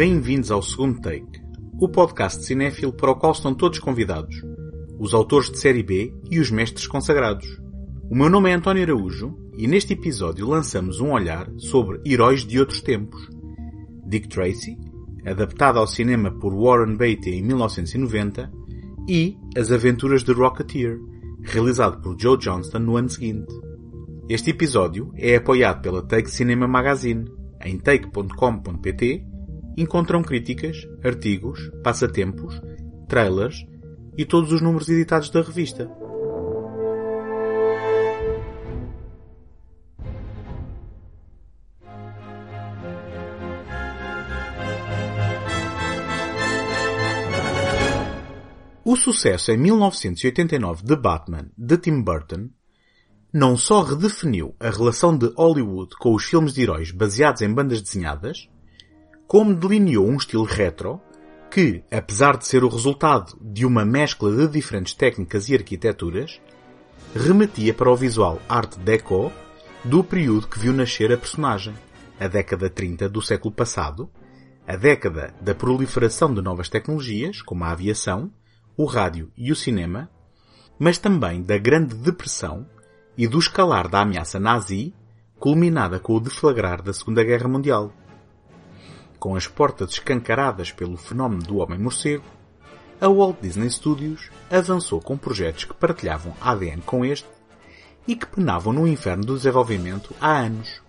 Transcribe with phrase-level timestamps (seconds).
[0.00, 1.42] Bem-vindos ao segundo take,
[1.78, 4.34] o podcast cinéfilo para o qual estão todos convidados,
[4.98, 7.46] os autores de série B e os mestres consagrados.
[8.10, 12.58] O meu nome é António Araújo e neste episódio lançamos um olhar sobre heróis de
[12.58, 13.28] outros tempos.
[14.06, 14.78] Dick Tracy,
[15.26, 18.50] adaptado ao cinema por Warren Beatty em 1990,
[19.06, 20.98] e As Aventuras de Rocketeer,
[21.42, 23.52] realizado por Joe Johnston no ano seguinte.
[24.30, 27.26] Este episódio é apoiado pela Take Cinema Magazine.
[27.62, 29.29] Em take.com.pt
[29.76, 32.60] encontram críticas, artigos, passatempos,
[33.08, 33.66] trailers
[34.16, 35.90] e todos os números editados da revista.
[48.84, 52.48] O sucesso em 1989 de Batman, de Tim Burton,
[53.32, 57.80] não só redefiniu a relação de Hollywood com os filmes de heróis baseados em bandas
[57.80, 58.48] desenhadas,
[59.30, 61.00] como delineou um estilo retro
[61.52, 66.40] que, apesar de ser o resultado de uma mescla de diferentes técnicas e arquiteturas,
[67.14, 69.30] remetia para o visual Art Deco
[69.84, 71.72] do período que viu nascer a personagem,
[72.18, 74.10] a década 30 do século passado,
[74.66, 78.32] a década da proliferação de novas tecnologias, como a aviação,
[78.76, 80.10] o rádio e o cinema,
[80.76, 82.66] mas também da Grande Depressão
[83.16, 84.92] e do escalar da ameaça nazi,
[85.38, 87.94] culminada com o deflagrar da Segunda Guerra Mundial.
[89.20, 92.24] Com as portas escancaradas pelo fenómeno do Homem-Morcego,
[92.98, 97.28] a Walt Disney Studios avançou com projetos que partilhavam ADN com este
[98.08, 100.80] e que penavam no inferno do desenvolvimento há anos.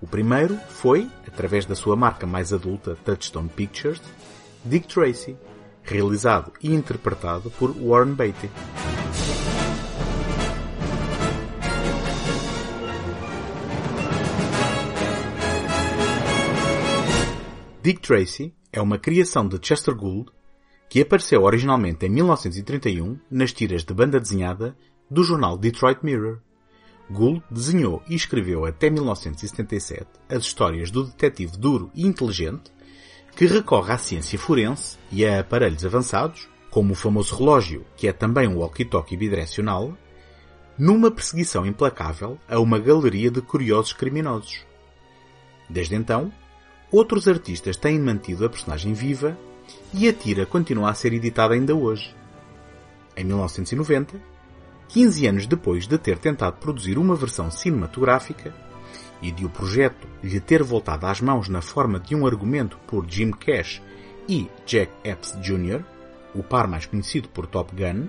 [0.00, 4.00] O primeiro foi, através da sua marca mais adulta Touchstone Pictures,
[4.64, 5.36] Dick Tracy,
[5.82, 8.50] realizado e interpretado por Warren Beatty.
[17.82, 20.30] Dick Tracy é uma criação de Chester Gould
[20.88, 24.76] que apareceu originalmente em 1931 nas tiras de banda desenhada
[25.10, 26.38] do jornal Detroit Mirror.
[27.10, 32.70] Gould desenhou e escreveu até 1977 as histórias do detetive duro e inteligente
[33.34, 38.12] que recorre à ciência forense e a aparelhos avançados, como o famoso relógio, que é
[38.12, 39.92] também um walkie-talkie bidirecional,
[40.78, 44.64] numa perseguição implacável a uma galeria de curiosos criminosos.
[45.68, 46.32] Desde então,
[46.92, 49.36] outros artistas têm mantido a personagem viva
[49.94, 52.14] e a tira continua a ser editada ainda hoje.
[53.16, 54.20] Em 1990,
[54.88, 58.54] 15 anos depois de ter tentado produzir uma versão cinematográfica
[59.22, 63.08] e de o projeto lhe ter voltado às mãos na forma de um argumento por
[63.08, 63.80] Jim Cash
[64.28, 65.82] e Jack Epps Jr.,
[66.34, 68.08] o par mais conhecido por Top Gun,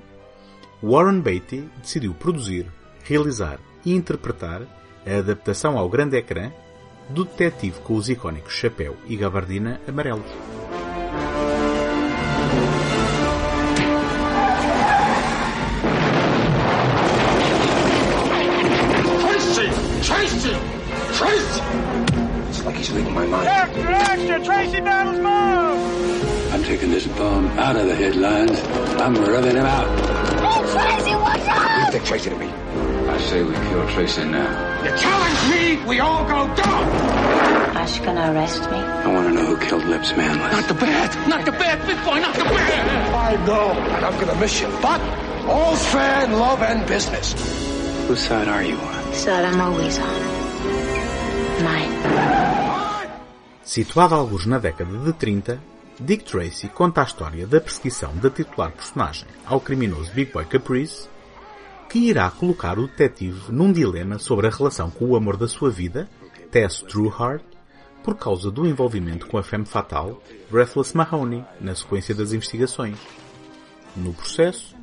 [0.81, 2.65] Warren Beatty decidiu produzir,
[3.03, 4.63] realizar e interpretar
[5.05, 6.51] a adaptação ao grande ecrã
[7.09, 10.25] do detetive com os icónicos chapéu e gabardina amarelos.
[19.21, 19.69] Tracy!
[20.01, 20.55] Tracy!
[21.13, 21.61] Tracy!
[22.49, 23.47] It's like he's reading my mind.
[23.47, 24.43] Extra, extra!
[24.43, 26.53] Tracy Battles move!
[26.53, 28.59] I'm taking this bomb out of the headlines.
[29.01, 29.87] I'm rubbing him out.
[30.39, 31.91] Hey, Tracy, watch out!
[31.91, 32.62] Take Tracy to me.
[33.13, 34.49] I say we kill Tracy now.
[34.83, 36.83] You challenge me, we all go down!
[37.77, 38.77] Ash gonna arrest me?
[38.77, 40.51] I want to know who killed Lips Manless.
[40.51, 41.29] Not the bad!
[41.29, 43.13] Not the bad, big boy, not the bad!
[43.13, 44.67] I know, and I'm gonna miss you.
[44.81, 44.99] But
[45.47, 47.35] all's fair in love and business.
[48.07, 49.13] Whose side are you on?
[49.13, 50.19] Side I'm always on.
[51.61, 51.93] Mine.
[53.63, 55.59] Situado alguns na década de 30,
[55.99, 61.07] Dick Tracy conta a história da perseguição da titular personagem ao criminoso Big Boy Caprice,
[61.93, 65.69] que irá colocar o detetive num dilema sobre a relação com o amor da sua
[65.69, 66.09] vida,
[66.49, 67.43] Tess Trueheart,
[68.03, 72.97] por causa do envolvimento com a femme fatal Breathless Mahoney na sequência das investigações.
[73.95, 74.75] No processo,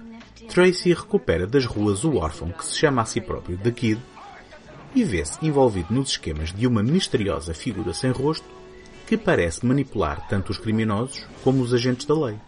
[0.48, 4.00] Tracy recupera das ruas o órfão que se chama a si próprio The Kid
[4.94, 8.46] e vê-se envolvido nos esquemas de uma misteriosa figura sem rosto
[9.08, 12.38] que parece manipular tanto os criminosos como os agentes da lei.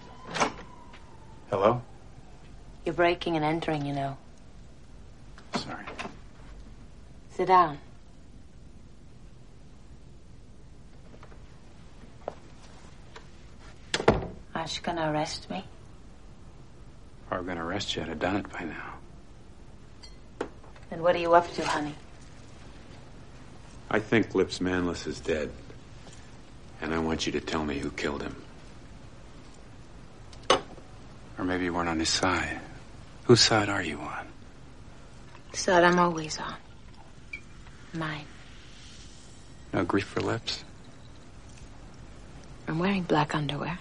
[1.50, 1.82] Hello?
[2.86, 4.16] You're breaking and entering, you know.
[5.56, 5.84] Sorry.
[7.30, 7.78] Sit down.
[14.54, 15.64] Ash gonna arrest me?
[17.26, 18.94] If I were going to arrest you, I'd have done it by now.
[20.90, 21.94] Then what are you up to, honey?
[23.90, 25.50] I think Lips Manless is dead.
[26.80, 28.36] And I want you to tell me who killed him.
[31.38, 32.60] Or maybe you weren't on his side.
[33.24, 34.26] Whose side are you on?
[35.52, 36.54] Side I'm always on.
[37.94, 38.24] Mine.
[39.72, 40.64] No grief for Lips?
[42.66, 43.78] I'm wearing black underwear.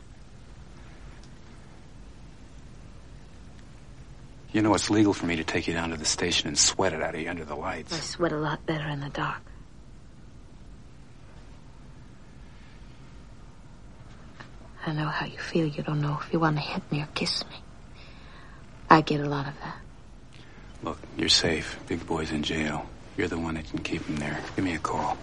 [4.51, 6.91] You know it's legal for me to take you down to the station and sweat
[6.91, 7.93] it out of you under the lights.
[7.93, 9.41] I sweat a lot better in the dark.
[14.85, 15.67] I know how you feel.
[15.67, 17.55] You don't know if you want to hit me or kiss me.
[18.89, 19.77] I get a lot of that.
[20.83, 21.77] Look, you're safe.
[21.87, 22.85] Big boy's in jail.
[23.15, 24.39] You're the one that can keep him there.
[24.55, 25.17] Give me a call.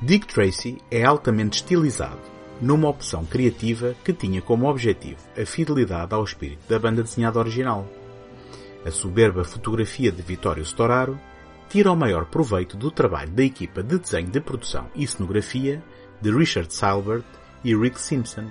[0.00, 2.20] Dick Tracy é altamente estilizado,
[2.60, 7.84] numa opção criativa que tinha como objetivo a fidelidade ao espírito da banda desenhada original.
[8.86, 11.18] A soberba fotografia de Vittorio Storaro
[11.68, 15.82] tira o maior proveito do trabalho da equipa de desenho de produção e cenografia
[16.20, 17.24] de Richard Silbert
[17.64, 18.48] e Rick Simpson.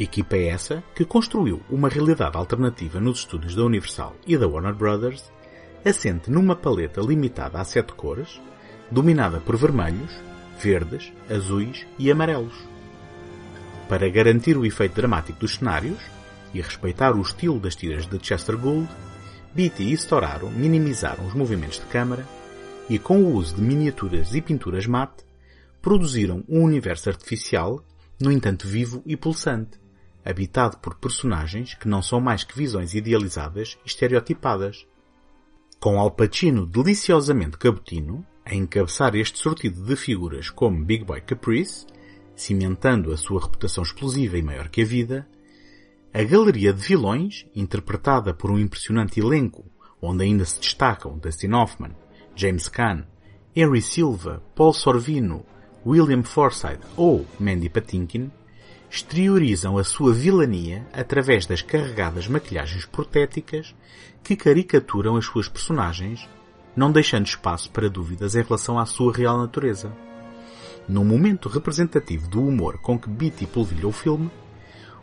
[0.00, 5.30] Equipa essa que construiu uma realidade alternativa nos estúdios da Universal e da Warner Brothers,
[5.84, 8.40] assente numa paleta limitada a sete cores,
[8.90, 10.10] dominada por vermelhos,
[10.58, 12.54] verdes, azuis e amarelos.
[13.90, 16.00] Para garantir o efeito dramático dos cenários
[16.54, 18.88] e respeitar o estilo das tiras de Chester Gould,
[19.54, 22.26] Beatty e Storaro minimizaram os movimentos de câmara
[22.88, 25.24] e, com o uso de miniaturas e pinturas mate,
[25.82, 27.84] produziram um universo artificial,
[28.18, 29.79] no entanto vivo e pulsante,
[30.24, 34.86] habitado por personagens que não são mais que visões idealizadas e estereotipadas.
[35.78, 41.86] Com Al Pacino deliciosamente cabotino, a encabeçar este sortido de figuras como Big Boy Caprice,
[42.34, 45.28] cimentando a sua reputação explosiva e maior que a vida,
[46.12, 49.64] a galeria de vilões, interpretada por um impressionante elenco,
[50.02, 51.94] onde ainda se destacam Dustin Hoffman,
[52.34, 53.06] James Caan,
[53.54, 55.44] Henry Silva, Paul Sorvino,
[55.84, 58.30] William Forsythe ou Mandy Patinkin,
[58.90, 63.74] exteriorizam a sua vilania através das carregadas maquilhagens protéticas
[64.22, 66.28] que caricaturam as suas personagens,
[66.74, 69.92] não deixando espaço para dúvidas em relação à sua real natureza.
[70.88, 74.28] Num momento representativo do humor com que Beatty polvilha o filme,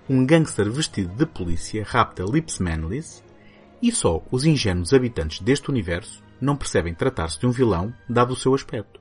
[0.09, 3.23] um gangster vestido de polícia rapta Lips Manlis
[3.81, 8.35] e só os ingênuos habitantes deste universo não percebem tratar-se de um vilão dado o
[8.35, 8.99] seu aspecto.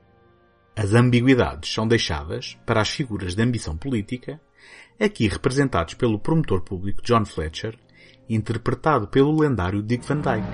[0.75, 4.39] As ambiguidades são deixadas para as figuras de ambição política,
[4.99, 7.77] aqui representados pelo promotor público John Fletcher,
[8.29, 10.47] interpretado pelo lendário Dick Van Dyke.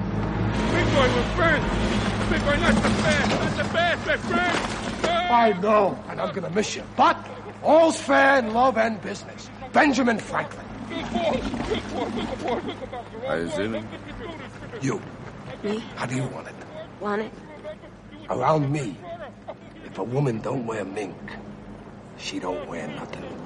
[5.30, 6.84] I know, and I'm gonna miss you.
[6.96, 7.18] But
[7.64, 9.50] all's fair in love and business.
[9.72, 10.66] Benjamin Franklin.
[14.82, 15.02] You.
[15.64, 15.84] Me?
[15.96, 16.56] How do you want it?
[17.00, 17.32] Want it?
[18.30, 18.96] Around me,
[19.86, 21.16] if a woman don't wear mink,
[22.18, 23.43] she don't wear nothing.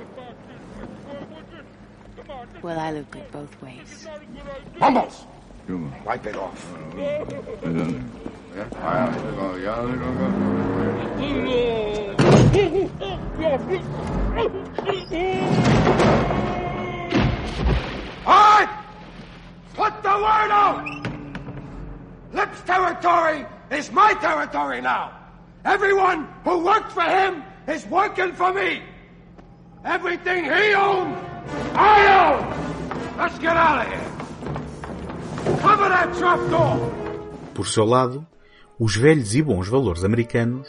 [2.61, 4.07] Well, I look good both ways.
[4.79, 5.25] Mumbles!
[6.05, 6.73] Wipe it off.
[18.25, 18.69] All right!
[19.73, 21.07] Put the word out!
[22.33, 25.11] Lips territory is my territory now.
[25.65, 28.81] Everyone who worked for him is working for me.
[29.83, 31.15] Everything he owned,
[37.53, 38.25] Por seu lado,
[38.79, 40.67] os velhos e bons valores americanos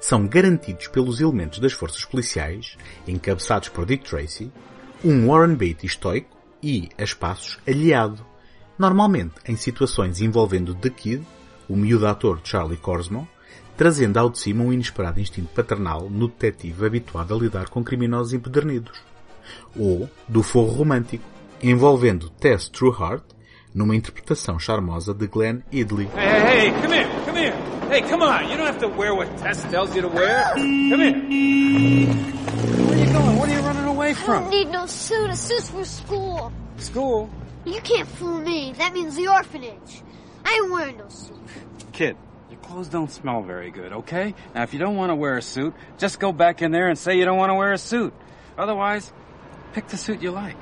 [0.00, 4.50] são garantidos pelos elementos das forças policiais, encabeçados por Dick Tracy,
[5.04, 8.24] um Warren Beatty estoico e, a espaços, aliado,
[8.78, 11.26] normalmente em situações envolvendo The Kid,
[11.68, 13.28] o miúdo ator Charlie Corsmo,
[13.76, 18.32] trazendo ao de cima um inesperado instinto paternal no detetive habituado a lidar com criminosos
[18.32, 19.02] empedernidos.
[19.76, 21.24] Ou do forro romântico,
[21.62, 23.24] envolvendo Tess Trueheart,
[23.74, 26.08] numa interpretação charmosa de Glenn Idley.
[26.14, 27.70] Hey, hey, hey, come here, come here.
[27.90, 28.48] Hey, come on.
[28.48, 30.44] You don't have to wear what Tess tells you to wear.
[30.54, 32.06] Come here.
[32.86, 33.36] Where are you going?
[33.36, 34.36] What are you running away from?
[34.36, 35.30] I don't need no suit.
[35.30, 36.52] A suit's for school.
[36.76, 37.28] School?
[37.64, 38.74] You can't fool me.
[38.78, 40.02] That means the orphanage.
[40.44, 41.36] I ain't wearing no suit.
[41.92, 42.16] Kid,
[42.48, 44.34] your clothes don't smell very good, okay?
[44.54, 46.96] Now, if you don't want to wear a suit, just go back in there and
[46.96, 48.14] say you don't want to wear a suit.
[48.56, 49.12] Otherwise,
[49.72, 50.58] pick the suit you like.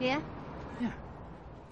[0.00, 0.22] Yeah?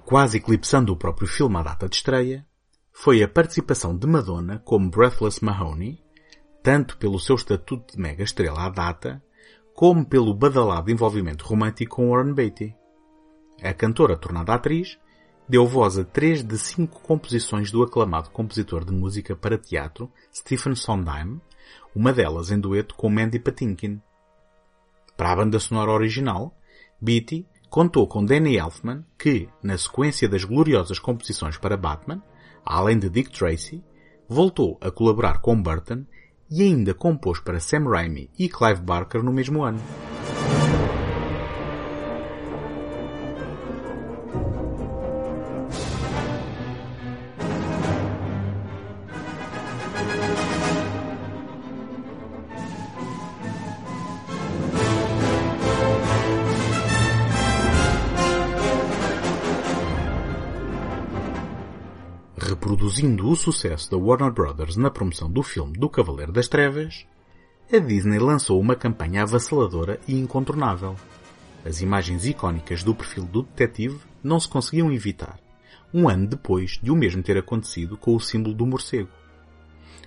[0.07, 2.47] quase eclipsando o próprio filme à data de estreia,
[2.93, 6.01] foi a participação de Madonna como Breathless Mahoney,
[6.63, 9.21] tanto pelo seu estatuto de mega estrela à data,
[9.75, 12.75] como pelo badalado envolvimento romântico com Warren Beatty.
[13.61, 14.97] A cantora tornada atriz
[15.49, 20.77] deu voz a três de cinco composições do aclamado compositor de música para teatro Stephen
[20.77, 21.41] Sondheim,
[21.95, 24.01] uma delas em dueto com Mandy Patinkin.
[25.17, 26.55] Para a banda sonora original,
[27.01, 32.23] Beatty contou com Danny Elfman, que, na sequência das gloriosas composições para Batman,
[32.65, 33.83] além de Dick Tracy,
[34.29, 36.05] voltou a colaborar com Burton
[36.51, 39.81] e ainda compôs para Sam Raimi e Clive Barker no mesmo ano.
[62.67, 67.07] Reproduzindo o sucesso da Warner Brothers na promoção do filme do Cavaleiro das Trevas,
[67.73, 70.97] a Disney lançou uma campanha avassaladora e incontornável.
[71.65, 75.39] As imagens icónicas do perfil do detetive não se conseguiam evitar,
[75.95, 79.11] um ano depois de o mesmo ter acontecido com o símbolo do morcego.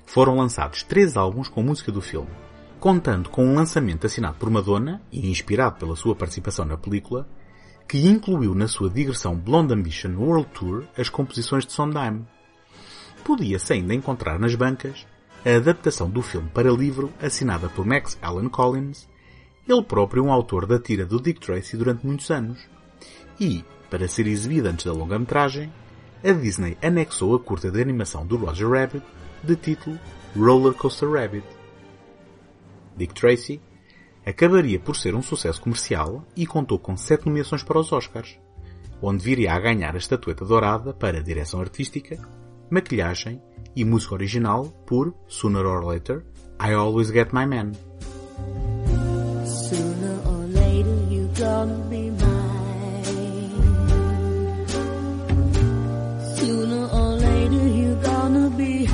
[0.06, 2.30] Foram lançados três álbuns com música do filme,
[2.78, 7.26] contando com um lançamento assinado por Madonna e inspirado pela sua participação na película,
[7.88, 12.28] que incluiu na sua digressão Blonde Ambition World Tour as composições de Sondheim.
[13.30, 15.06] Podia-se ainda encontrar nas bancas
[15.46, 19.08] a adaptação do filme para livro assinada por Max Allan Collins,
[19.68, 22.58] ele próprio um autor da tira do Dick Tracy durante muitos anos.
[23.40, 25.72] E, para ser exibida antes da longa-metragem,
[26.24, 29.06] a Disney anexou a curta de animação do Roger Rabbit
[29.44, 30.00] de título
[30.36, 31.46] Roller Coaster Rabbit.
[32.98, 33.62] Dick Tracy
[34.26, 38.40] acabaria por ser um sucesso comercial e contou com sete nomeações para os Oscars,
[39.00, 42.18] onde viria a ganhar a estatueta dourada para direção artística,
[42.70, 43.42] maquilhagem
[43.76, 46.24] e música original por Sooner or Later,
[46.60, 47.74] I Always Get My Man.
[49.46, 52.12] Sooner or later you're gonna be.
[56.36, 57.40] Sooner or later
[58.02, 58.88] gonna be.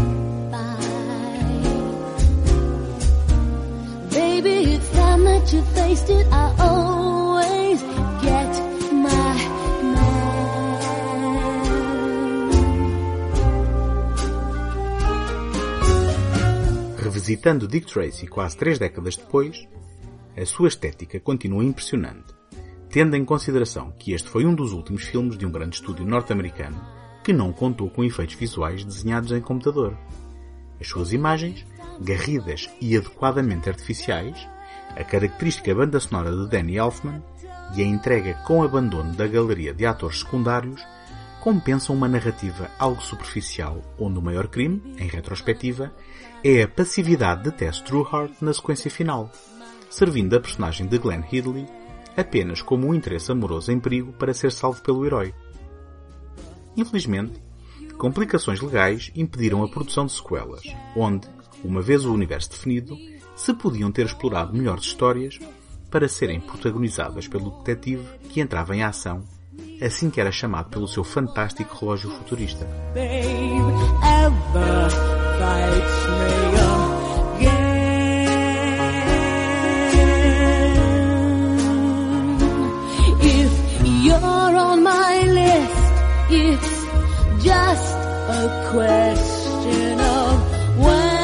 [4.12, 6.28] Baby, it's time that you faced it.
[6.32, 6.54] I
[17.26, 19.68] Revisitando Dick Tracy quase três décadas depois,
[20.38, 22.32] a sua estética continua impressionante,
[22.88, 26.80] tendo em consideração que este foi um dos últimos filmes de um grande estúdio norte-americano
[27.24, 29.98] que não contou com efeitos visuais desenhados em computador.
[30.80, 31.66] As suas imagens,
[32.00, 34.48] garridas e adequadamente artificiais,
[34.96, 37.24] a característica banda sonora de Danny Elfman
[37.76, 40.80] e a entrega com abandono da galeria de atores secundários
[41.46, 45.94] compensam uma narrativa algo superficial, onde o maior crime, em retrospectiva,
[46.44, 49.32] é a passividade de Tess Trueheart na sequência final,
[49.88, 51.68] servindo a personagem de Glenn Headley
[52.18, 55.36] apenas como um interesse amoroso em perigo para ser salvo pelo herói.
[56.76, 57.40] Infelizmente,
[57.96, 60.64] complicações legais impediram a produção de sequelas,
[60.96, 61.28] onde,
[61.64, 62.98] uma vez o universo definido,
[63.36, 65.38] se podiam ter explorado melhores histórias
[65.92, 69.24] para serem protagonizadas pelo detetive que entrava em ação
[69.82, 72.68] assim que era chamado pelo seu fantástico relógio futurista.
[86.28, 87.96] It's just
[88.28, 90.40] a question of
[90.84, 91.15] when,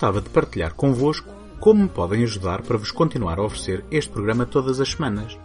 [0.00, 1.28] Gostava de partilhar convosco
[1.60, 5.38] como me podem ajudar para vos continuar a oferecer este programa todas as semanas.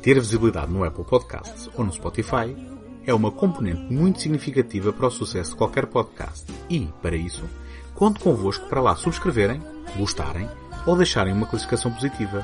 [0.00, 2.56] Ter visibilidade no Apple Podcasts ou no Spotify
[3.04, 7.44] é uma componente muito significativa para o sucesso de qualquer podcast e, para isso,
[7.94, 9.60] conto convosco para lá subscreverem,
[9.94, 10.48] gostarem
[10.86, 12.42] ou deixarem uma classificação positiva.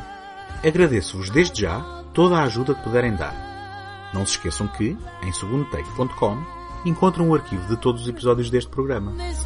[0.63, 1.81] Agradeço-vos desde já
[2.13, 4.11] toda a ajuda que puderem dar.
[4.13, 9.13] Não se esqueçam que, em segundotake.com, encontram o arquivo de todos os episódios deste programa.
[9.13, 9.45] This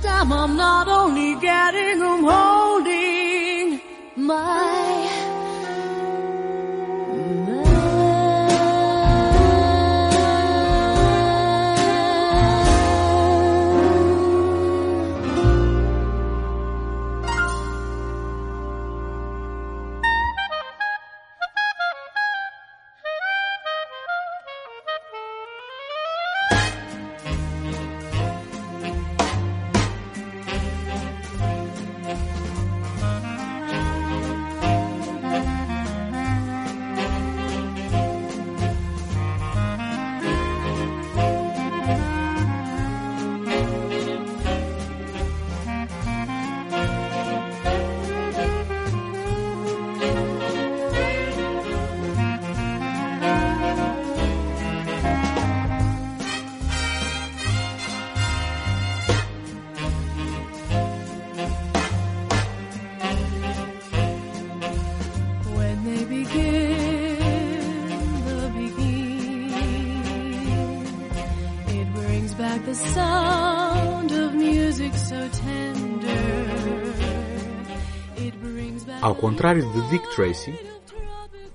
[79.17, 80.55] contrário de Dick Tracy,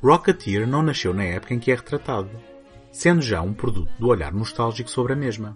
[0.01, 2.29] Rocketeer não nasceu na época em que é retratado,
[2.91, 5.55] sendo já um produto do olhar nostálgico sobre a mesma.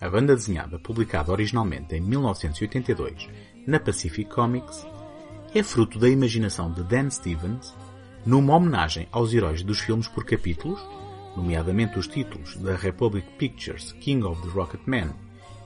[0.00, 3.28] A banda desenhada, publicada originalmente em 1982
[3.64, 4.84] na Pacific Comics,
[5.54, 7.72] é fruto da imaginação de Dan Stevens,
[8.26, 10.84] numa homenagem aos heróis dos filmes por capítulos,
[11.36, 15.14] nomeadamente os títulos da Republic Pictures King of the Rocket Man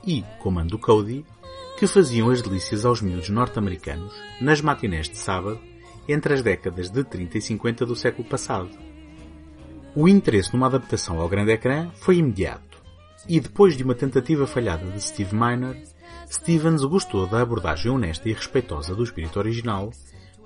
[0.05, 1.25] e Comando Cody,
[1.77, 5.59] que faziam as delícias aos miúdos norte-americanos nas matinés de sábado
[6.09, 8.71] entre as décadas de 30 e 50 do século passado.
[9.95, 12.81] O interesse numa adaptação ao grande ecrã foi imediato,
[13.29, 15.83] e depois de uma tentativa falhada de Steve Miner,
[16.27, 19.91] Stevens gostou da abordagem honesta e respeitosa do espírito original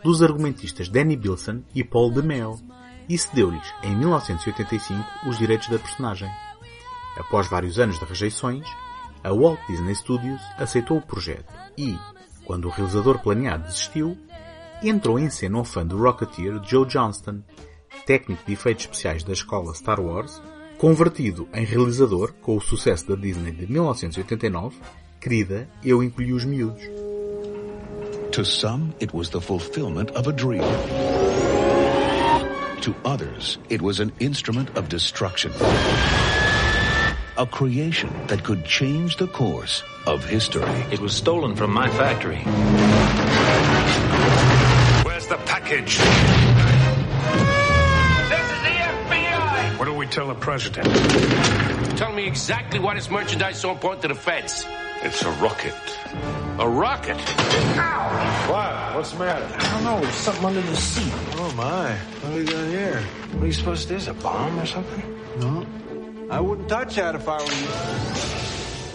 [0.03, 2.59] dos argumentistas Danny Bilson e Paul DeMeo
[3.07, 6.29] e cedeu-lhes, em 1985, os direitos da personagem.
[7.17, 8.67] Após vários anos de rejeições,
[9.23, 11.97] a Walt Disney Studios aceitou o projeto e,
[12.45, 14.17] quando o realizador planeado desistiu,
[14.83, 17.41] entrou em cena o fã do Rocketeer Joe Johnston,
[18.05, 20.41] técnico de efeitos especiais da escola Star Wars,
[20.77, 24.77] convertido em realizador com o sucesso da Disney de 1989,
[25.19, 26.81] Querida, Eu Encolhi os Miúdos.
[28.31, 30.63] To some, it was the fulfillment of a dream.
[32.81, 35.51] To others, it was an instrument of destruction.
[37.37, 40.69] A creation that could change the course of history.
[40.91, 42.39] It was stolen from my factory.
[45.05, 45.97] Where's the package?
[48.27, 49.79] This is the FBI!
[49.79, 50.87] What do we tell the president?
[51.97, 54.65] Tell me exactly why this merchandise is so important to the feds.
[55.01, 55.73] It's a rocket.
[56.59, 57.15] A rocket?
[57.15, 58.49] Ow!
[58.51, 58.95] What?
[58.97, 59.47] What's the matter?
[59.57, 60.01] I don't know.
[60.01, 61.13] There's something under the seat.
[61.37, 61.93] Oh my.
[61.93, 63.01] What do we got here?
[63.31, 63.95] What are you supposed to do?
[63.95, 65.19] Is a bomb or something?
[65.39, 65.65] No.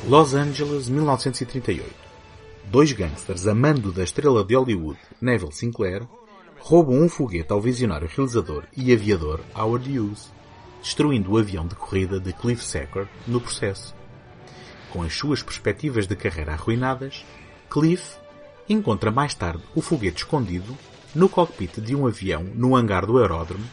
[0.09, 1.95] Los Angeles, 1938.
[2.65, 6.09] Dois gangsters amando da estrela de Hollywood, Neville Sinclair,
[6.59, 10.33] roubam um foguete ao visionário realizador e aviador Howard Hughes,
[10.81, 13.95] destruindo o avião de corrida de Cliff Sacker no processo.
[14.91, 17.23] Com as suas perspectivas de carreira arruinadas,
[17.69, 18.17] Cliff
[18.67, 20.75] encontra mais tarde o foguete escondido
[21.15, 23.67] no cockpit de um avião no hangar do aeródromo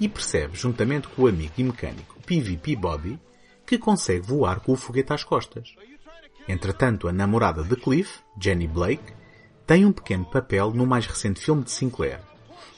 [0.00, 3.20] e percebe, juntamente com o amigo e mecânico PvP Body,
[3.66, 5.74] que consegue voar com o foguete às costas.
[6.46, 9.12] Entretanto, a namorada de Cliff, Jenny Blake,
[9.66, 12.20] tem um pequeno papel no mais recente filme de Sinclair,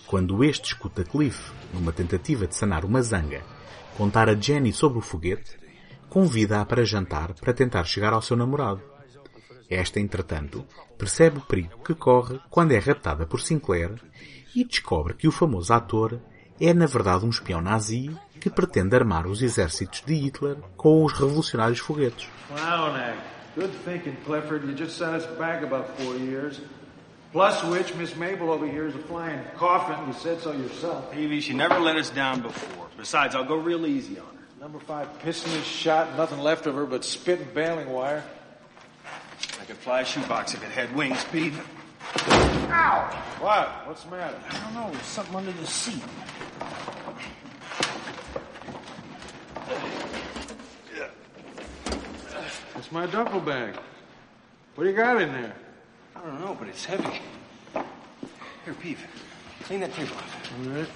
[0.06, 3.42] quando este escuta Cliff, numa tentativa de sanar uma zanga,
[3.96, 5.58] contar a Jenny sobre o foguete,
[6.08, 8.80] convida-a para jantar para tentar chegar ao seu namorado.
[9.68, 10.64] Esta, entretanto,
[10.96, 14.00] percebe o perigo que corre quando é raptada por Sinclair
[14.54, 16.20] e descobre que o famoso ator
[16.60, 21.12] é na verdade um espião nazi que pretende armar os exércitos de Hitler com os
[21.12, 22.28] revolucionários foguetes.
[23.56, 24.66] Good thinking, Clifford.
[24.66, 26.60] You just sent us back about four years.
[27.32, 29.96] Plus which, Miss Mabel over here is a flying coffin.
[30.06, 31.10] You said so yourself.
[31.10, 32.86] Peavy, she never let us down before.
[32.98, 34.60] Besides, I'll go real easy on her.
[34.60, 36.18] Number five piston is shot.
[36.18, 38.22] Nothing left of her but spit and baling wire.
[39.58, 41.60] I could fly a shoebox if it had wings, Peavy.
[42.70, 43.22] Ow!
[43.40, 43.86] What?
[43.86, 44.38] What's the matter?
[44.48, 44.90] I don't know.
[44.92, 46.02] There's something under the seat.
[50.96, 51.08] Yeah.
[52.76, 53.76] It's my duffel bag.
[54.74, 55.54] What do you got in there?
[56.14, 57.20] I don't know, but it's heavy.
[58.64, 59.06] Here, Peave.
[59.64, 60.52] Clean that table off.
[60.58, 60.88] All right.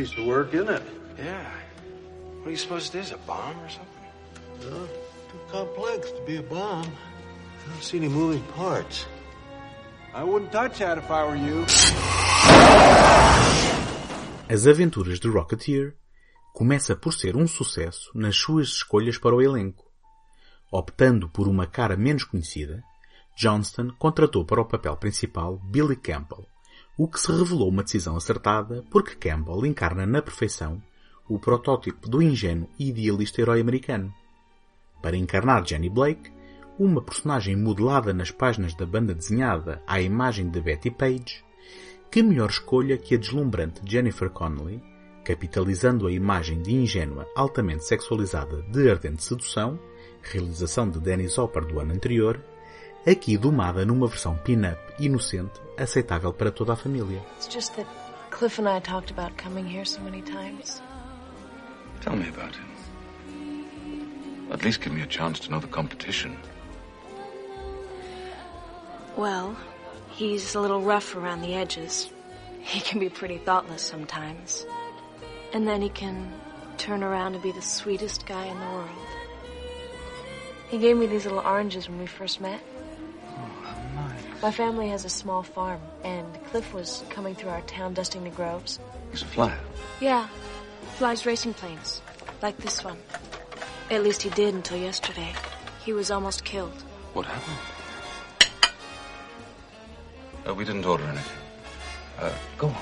[0.00, 0.82] Piece of work, isn't it?
[1.18, 1.44] Yeah.
[2.38, 3.00] What are you supposed to do?
[3.00, 4.04] Is it a bomb or something?
[4.62, 4.86] No,
[5.30, 6.86] too complex to be a bomb.
[6.86, 9.06] I don't see any moving parts.
[10.14, 11.66] I wouldn't touch that if I were you.
[14.48, 15.94] As Aventuras de Rocketeer
[16.54, 19.84] começa por ser um sucesso nas suas escolhas para o elenco.
[20.72, 22.82] Optando por uma cara menos conhecida,
[23.36, 26.46] Johnston contratou para o papel principal Billy Campbell,
[27.02, 30.82] o que se revelou uma decisão acertada porque Campbell encarna na perfeição
[31.26, 34.12] o protótipo do ingênuo e idealista herói americano.
[35.00, 36.30] Para encarnar Jenny Blake,
[36.78, 41.42] uma personagem modelada nas páginas da banda desenhada à imagem de Betty Page,
[42.10, 44.82] que melhor escolha que a deslumbrante Jennifer Connelly,
[45.24, 49.78] capitalizando a imagem de ingênua altamente sexualizada de Ardente Sedução,
[50.20, 52.44] realização de Dennis Hopper do ano anterior,
[53.06, 57.22] aqui domada numa versão pin-up inocente, aceitável para toda a família.
[57.36, 57.86] It's just that
[58.30, 60.80] Cliff and I talked about coming here so many times.
[62.00, 62.66] Tell me about him.
[64.52, 66.36] At least give me a chance to know the competition.
[69.16, 69.56] Well,
[70.10, 72.10] he's a little rough around the edges.
[72.60, 74.64] He can be pretty thoughtless sometimes.
[75.52, 76.32] And then he can
[76.78, 78.88] turn around and be the sweetest guy in the world.
[80.68, 82.60] He gave me these little oranges when we first met.
[84.42, 88.30] My family has a small farm, and Cliff was coming through our town dusting the
[88.30, 88.78] groves.
[89.10, 89.58] He's a flyer.
[90.00, 90.28] Yeah,
[90.94, 92.00] flies racing planes,
[92.40, 92.96] like this one.
[93.90, 95.32] At least he did until yesterday.
[95.84, 96.72] He was almost killed.
[97.12, 97.56] What happened?
[100.48, 101.36] Uh, we didn't order anything.
[102.18, 102.76] Uh, go on.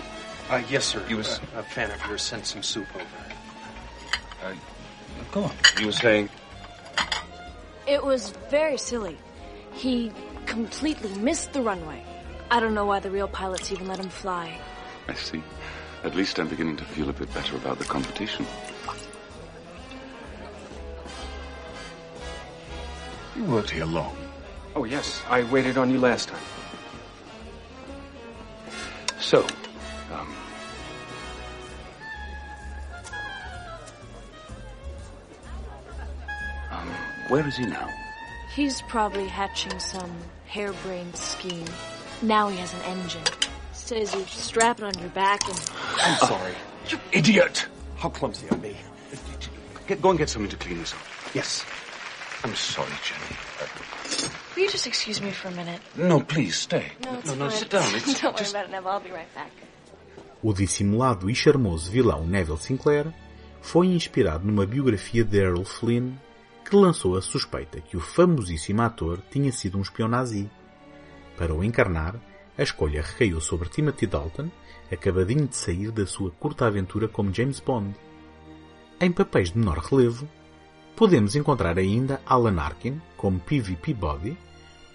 [0.50, 1.02] Uh, yes, sir.
[1.08, 3.04] He was- Uh, a fan of yours sent some soup over.
[4.44, 4.54] Uh,
[5.32, 5.52] go on.
[5.80, 6.28] You were saying
[7.86, 9.16] It was very silly.
[9.72, 10.12] He
[10.48, 12.02] completely missed the runway.
[12.50, 14.58] I don't know why the real pilots even let him fly.
[15.06, 15.42] I see.
[16.04, 18.46] At least I'm beginning to feel a bit better about the competition.
[23.36, 24.16] You weren't here long.
[24.74, 25.22] Oh, yes.
[25.28, 26.42] I waited on you last time.
[29.20, 29.46] So,
[30.12, 30.34] um,
[36.70, 36.88] Um,
[37.28, 37.88] where is he now?
[38.54, 40.10] He's probably hatching some
[40.48, 41.66] harebrained scheme.
[42.22, 43.22] Now he has an engine.
[43.72, 45.70] Says you strap it on your back and.
[45.98, 46.54] I'm sorry.
[46.88, 47.66] You idiot!
[47.96, 48.76] How clumsy of me.
[49.86, 51.00] Get, go and get something to clean this up.
[51.34, 51.64] Yes.
[52.44, 54.30] I'm sorry, Jenny.
[54.54, 55.80] Will you just excuse me for a minute?
[55.96, 56.92] No, please, stay.
[57.04, 57.58] No, it's no, no, fine.
[57.58, 57.82] sit down.
[57.94, 58.52] It's Don't worry just...
[58.52, 58.90] about it, Neville.
[58.90, 59.50] I'll be right back.
[60.42, 63.12] O dissimulado e charmoso vilão Neville Sinclair
[63.60, 66.14] foi inspirado numa biografia de Errol Flynn
[66.68, 70.50] que lançou a suspeita que o famosíssimo ator tinha sido um espião nazi.
[71.36, 72.16] Para o encarnar,
[72.56, 74.50] a escolha recaiu sobre Timothy Dalton,
[74.92, 77.94] acabadinho de sair da sua curta aventura como James Bond.
[79.00, 80.28] Em papéis de menor relevo,
[80.94, 84.36] podemos encontrar ainda Alan Arkin como PvP Body,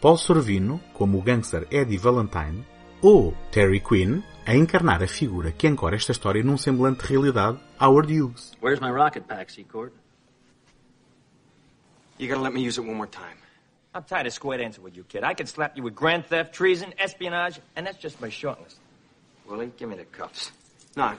[0.02, 2.64] Paul Sorvino como o gangster Eddie Valentine
[3.02, 7.58] ou Terry Quinn a encarnar a figura que ancora esta história num semblante de realidade,
[7.80, 8.52] Howard Hughes.
[8.62, 9.50] Where's my rocket pack?
[12.18, 13.38] You gotta let me use it one more time.
[13.96, 15.24] I'm tired of square dancing with you, kid.
[15.24, 18.78] I can slap you with grand theft, treason, espionage, and that's just my short list.
[19.48, 20.52] Willie, give me the cuffs.
[20.96, 21.14] No,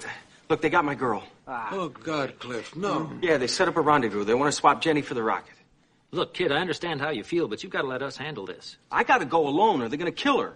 [0.48, 1.22] look, they got my girl.
[1.46, 1.68] Ah.
[1.72, 3.12] Oh, God, Cliff, no.
[3.22, 4.24] Yeah, they set up a rendezvous.
[4.24, 5.54] They want to swap Jenny for the rocket.
[6.10, 8.76] Look, kid, I understand how you feel, but you've got to let us handle this.
[8.90, 10.54] I gotta go alone or they're gonna kill her.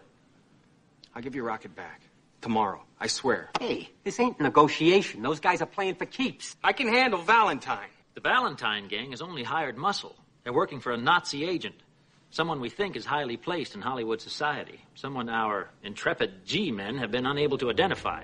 [1.14, 2.01] I'll give your rocket back.
[2.40, 2.83] Tomorrow.
[3.01, 3.51] I swear.
[3.61, 5.22] Hey, this ain't negotiation.
[5.22, 6.57] Those guys are playing for keeps.
[6.62, 7.88] I can handle Valentine.
[8.14, 10.14] The Valentine gang has only hired muscle.
[10.44, 11.74] They're working for a Nazi agent.
[12.31, 14.81] Someone we think is highly placed in Hollywood society.
[14.94, 18.22] Someone our intrepid G-men have been unable to identify.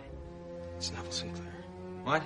[0.77, 1.55] It's Neville Sinclair.
[2.03, 2.22] What?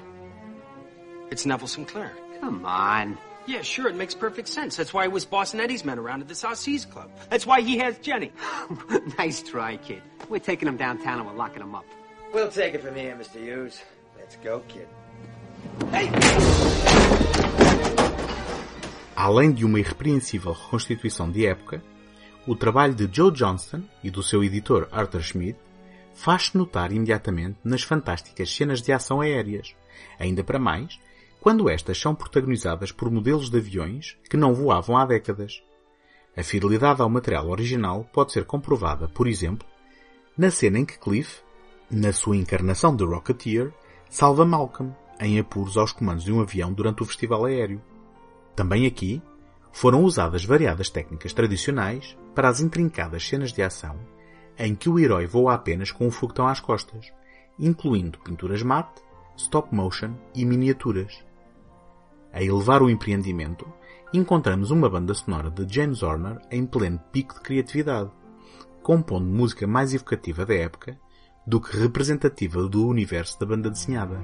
[1.31, 2.13] It's Neville Sinclair.
[2.41, 3.17] Come on.
[3.47, 4.77] Yeah, sure, it makes perfect sense.
[4.77, 7.11] That's why he was bossing Eddie's men around at the South Seas Club.
[7.31, 8.33] That's why he has Jenny.
[9.19, 10.03] nice try, kid.
[10.29, 11.87] We're taking him downtown and we're locking him up.
[12.35, 13.43] We'll take it from here, Mr.
[13.43, 13.81] Hughes.
[14.19, 14.89] Let's go, kid.
[19.21, 21.83] Além de uma irrepreensível reconstituição de época,
[22.47, 25.59] o trabalho de Joe Johnston e do seu editor Arthur Schmidt
[26.15, 29.75] faz-se notar imediatamente nas fantásticas cenas de ação aéreas,
[30.21, 31.01] ainda para mais
[31.41, 35.65] quando estas são protagonizadas por modelos de aviões que não voavam há décadas.
[36.37, 39.67] A fidelidade ao material original pode ser comprovada, por exemplo,
[40.37, 41.41] na cena em que Cliff,
[41.91, 43.73] na sua encarnação de Rocketeer,
[44.09, 47.83] salva Malcolm em apuros aos comandos de um avião durante o festival aéreo.
[48.59, 49.23] Também aqui
[49.71, 53.97] foram usadas variadas técnicas tradicionais para as intrincadas cenas de ação
[54.59, 57.13] em que o herói voa apenas com um foguetão às costas,
[57.57, 59.01] incluindo pinturas mate,
[59.37, 61.25] stop motion e miniaturas.
[62.33, 63.65] A elevar o empreendimento,
[64.13, 68.11] encontramos uma banda sonora de James Horner em pleno pico de criatividade,
[68.83, 70.99] compondo música mais evocativa da época
[71.47, 74.19] do que representativa do universo da banda desenhada.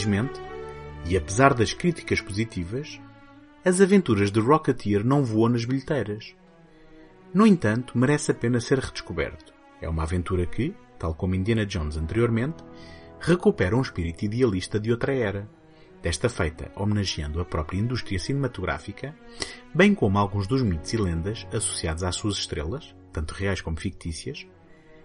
[0.00, 0.40] Infelizmente,
[1.04, 2.98] e apesar das críticas positivas,
[3.62, 6.34] as aventuras de Rocketeer não voam nas bilheteiras.
[7.34, 9.52] No entanto, merece a pena ser redescoberto.
[9.78, 12.64] É uma aventura que, tal como Indiana Jones anteriormente,
[13.20, 15.46] recupera um espírito idealista de outra era,
[16.02, 19.14] desta feita homenageando a própria indústria cinematográfica,
[19.74, 24.46] bem como alguns dos mitos e lendas associados às suas estrelas, tanto reais como fictícias,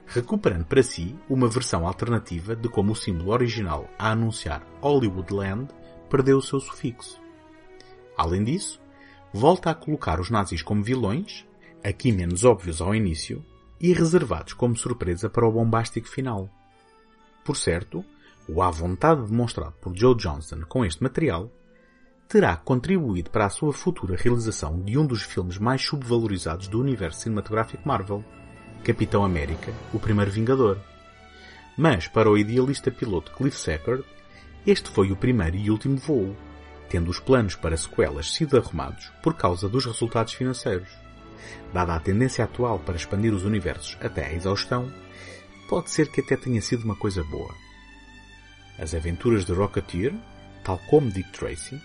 [0.06, 5.68] recuperando para si uma versão alternativa de como o símbolo original a anunciar Hollywoodland
[6.10, 7.20] perdeu o seu sufixo.
[8.18, 8.80] Além disso,
[9.34, 11.46] volta a colocar os nazis como vilões,
[11.84, 13.44] aqui menos óbvios ao início,
[13.80, 16.50] e reservados como surpresa para o bombástico final.
[17.44, 18.04] Por certo,
[18.48, 21.52] o à vontade demonstrado por Joe Johnston com este material
[22.28, 27.22] terá contribuído para a sua futura realização de um dos filmes mais subvalorizados do universo
[27.22, 28.24] cinematográfico Marvel,
[28.86, 30.78] Capitão América, o primeiro Vingador.
[31.76, 34.04] Mas, para o idealista piloto Cliff Shepard,
[34.64, 36.38] este foi o primeiro e último voo,
[36.88, 40.88] tendo os planos para sequelas sido arrumados por causa dos resultados financeiros.
[41.74, 44.94] Dada a tendência atual para expandir os universos até à exaustão,
[45.68, 47.56] pode ser que até tenha sido uma coisa boa.
[48.78, 50.14] As aventuras de Rocketeer,
[50.64, 51.82] tal como Dick Tracy,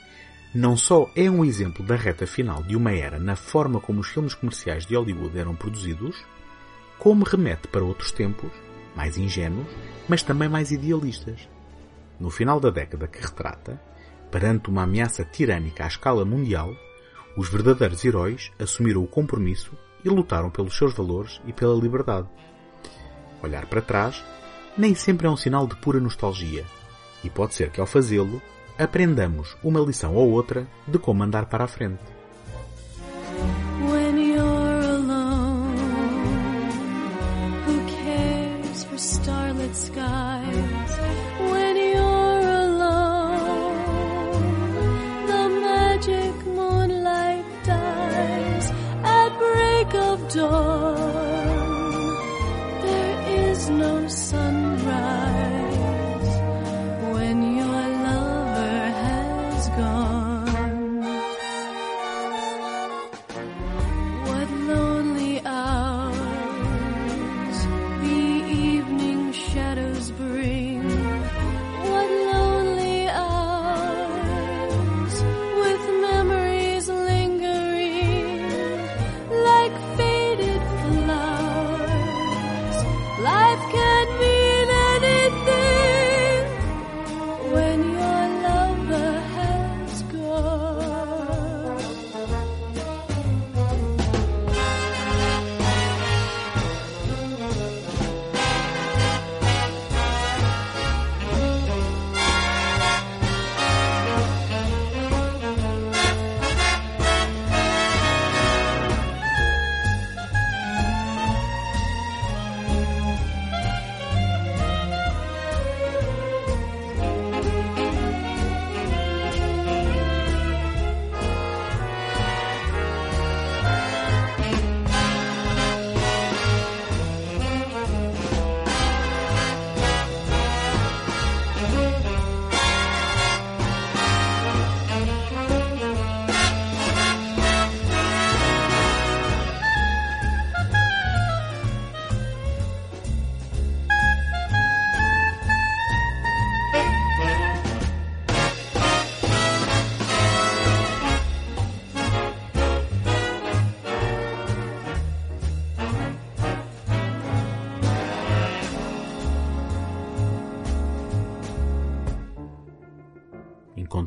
[0.54, 4.08] não só é um exemplo da reta final de uma era na forma como os
[4.08, 6.22] filmes comerciais de Hollywood eram produzidos,
[7.00, 8.52] como remete para outros tempos,
[8.94, 9.66] mais ingênuos,
[10.06, 11.48] mas também mais idealistas.
[12.20, 13.80] No final da década que retrata,
[14.30, 16.72] perante uma ameaça tirânica à escala mundial,
[17.36, 19.72] os verdadeiros heróis assumiram o compromisso
[20.04, 22.28] e lutaram pelos seus valores e pela liberdade.
[23.42, 24.22] Olhar para trás
[24.76, 26.66] nem sempre é um sinal de pura nostalgia,
[27.24, 28.42] e pode ser que ao fazê-lo
[28.78, 32.19] aprendamos uma lição ou outra de como andar para a frente.